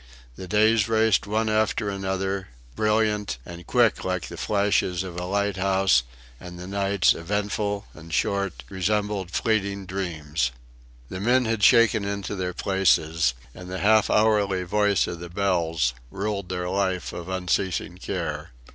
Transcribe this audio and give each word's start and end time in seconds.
The 0.35 0.47
days 0.47 0.89
raced 0.89 1.27
after 1.27 1.85
one 1.85 1.93
another, 1.95 2.47
brilliant 2.75 3.37
and 3.45 3.67
quick 3.67 4.03
like 4.03 4.29
the 4.29 4.35
flashes 4.35 5.03
of 5.03 5.15
a 5.19 5.25
lighthouse, 5.25 6.01
and 6.39 6.57
the 6.57 6.65
nights, 6.65 7.13
eventful 7.13 7.85
and 7.93 8.11
short, 8.11 8.63
resembled 8.67 9.29
fleeting 9.29 9.85
dreams. 9.85 10.49
The 11.09 11.19
men 11.19 11.45
had 11.45 11.61
shaken 11.63 12.03
into 12.03 12.35
their 12.35 12.55
places, 12.55 13.35
and 13.53 13.69
the 13.69 13.77
half 13.77 14.09
hourly 14.09 14.63
voice 14.63 15.05
of 15.05 15.19
the 15.19 15.29
bells 15.29 15.93
ruled 16.09 16.49
their 16.49 16.67
life 16.67 17.13
of 17.13 17.29
unceasing 17.29 17.99
care. 17.99 18.53